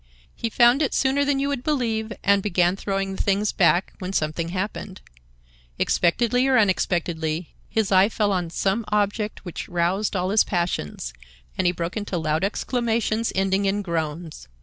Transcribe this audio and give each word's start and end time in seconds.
He 0.35 0.49
found 0.49 0.81
it 0.81 0.95
sooner 0.95 1.23
than 1.23 1.37
you 1.37 1.47
would 1.49 1.63
believe, 1.63 2.11
and 2.23 2.41
began 2.41 2.75
throwing 2.75 3.15
the 3.15 3.21
things 3.21 3.51
back, 3.51 3.93
when 3.99 4.13
something 4.13 4.49
happened. 4.49 4.99
Expectedly 5.77 6.47
or 6.47 6.57
unexpectedly, 6.57 7.53
his 7.69 7.91
eye 7.91 8.09
fell 8.09 8.31
on 8.31 8.49
some 8.49 8.83
object 8.87 9.45
which 9.45 9.69
roused 9.69 10.15
all 10.15 10.31
his 10.31 10.43
passions, 10.43 11.13
and 11.55 11.67
he 11.67 11.71
broke 11.71 11.95
into 11.95 12.17
loud 12.17 12.43
exclamations 12.43 13.31
ending 13.35 13.65
in 13.65 13.83
groans. 13.83 14.47